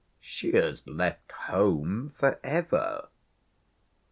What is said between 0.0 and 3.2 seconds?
She has left home for ever."